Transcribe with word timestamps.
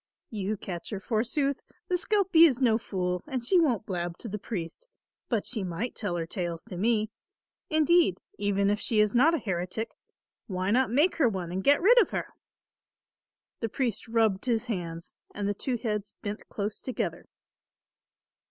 "You 0.31 0.57
catch 0.57 0.89
her 0.89 0.99
forsooth! 0.99 1.61
The 1.87 1.93
skelpie 1.95 2.47
is 2.47 2.59
no 2.59 2.79
fool, 2.79 3.21
and 3.27 3.45
she 3.45 3.59
won't 3.59 3.85
blab 3.85 4.17
to 4.17 4.27
the 4.27 4.39
priest, 4.39 4.87
but 5.29 5.45
she 5.45 5.63
might 5.63 5.93
tell 5.93 6.15
her 6.15 6.25
tales 6.25 6.63
to 6.69 6.75
me. 6.75 7.11
Indeed 7.69 8.17
even 8.39 8.71
if 8.71 8.79
she 8.79 8.99
is 8.99 9.13
not 9.13 9.35
a 9.35 9.37
heretic, 9.37 9.91
why 10.47 10.71
not 10.71 10.89
make 10.89 11.17
her 11.17 11.29
one 11.29 11.51
and 11.51 11.63
get 11.63 11.83
rid 11.83 12.01
of 12.01 12.09
her?" 12.09 12.29
The 13.59 13.69
priest 13.69 14.07
rubbed 14.07 14.45
his 14.47 14.65
hands 14.65 15.13
and 15.35 15.47
the 15.47 15.53
two 15.53 15.77
heads 15.77 16.15
bent 16.23 16.49
close 16.49 16.81
together. 16.81 17.27